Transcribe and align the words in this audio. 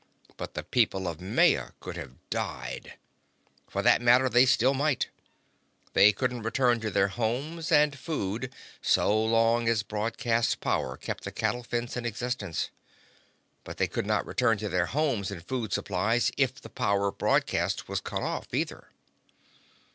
But 0.35 0.55
the 0.55 0.63
people 0.63 1.07
of 1.07 1.21
Maya 1.21 1.73
could 1.79 1.95
have 1.95 2.13
died! 2.31 2.95
For 3.69 3.83
that 3.83 4.01
matter, 4.01 4.29
they 4.29 4.47
still 4.47 4.73
might. 4.73 5.09
They 5.93 6.11
couldn't 6.11 6.41
return 6.41 6.79
to 6.79 6.89
their 6.89 7.09
homes 7.09 7.71
and 7.71 7.95
food 7.95 8.51
so 8.81 9.15
long 9.23 9.69
as 9.69 9.83
broadcast 9.83 10.59
power 10.59 10.97
kept 10.97 11.23
the 11.23 11.31
cattle 11.31 11.61
fence 11.61 11.95
in 11.95 12.07
existence. 12.07 12.71
But 13.63 13.77
they 13.77 13.87
could 13.87 14.07
not 14.07 14.25
return 14.25 14.57
to 14.57 14.69
their 14.69 14.87
homes 14.87 15.29
and 15.29 15.47
food 15.47 15.71
supplies 15.71 16.31
if 16.35 16.59
the 16.59 16.69
power 16.69 17.11
broadcast 17.11 17.87
was 17.87 18.01
cut 18.01 18.23
off, 18.23 18.55
either. 18.55 18.87